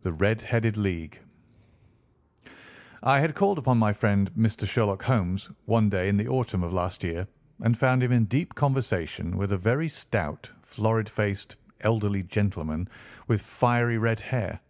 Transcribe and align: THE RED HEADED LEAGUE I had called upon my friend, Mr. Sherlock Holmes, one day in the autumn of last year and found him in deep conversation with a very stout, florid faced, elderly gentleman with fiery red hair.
THE 0.00 0.12
RED 0.12 0.40
HEADED 0.40 0.78
LEAGUE 0.78 1.18
I 3.02 3.20
had 3.20 3.34
called 3.34 3.58
upon 3.58 3.76
my 3.76 3.92
friend, 3.92 4.32
Mr. 4.32 4.66
Sherlock 4.66 5.02
Holmes, 5.02 5.50
one 5.66 5.90
day 5.90 6.08
in 6.08 6.16
the 6.16 6.28
autumn 6.28 6.62
of 6.62 6.72
last 6.72 7.04
year 7.04 7.26
and 7.60 7.76
found 7.76 8.02
him 8.02 8.10
in 8.10 8.24
deep 8.24 8.54
conversation 8.54 9.36
with 9.36 9.52
a 9.52 9.58
very 9.58 9.90
stout, 9.90 10.50
florid 10.62 11.10
faced, 11.10 11.56
elderly 11.82 12.22
gentleman 12.22 12.88
with 13.28 13.42
fiery 13.42 13.98
red 13.98 14.20
hair. 14.20 14.60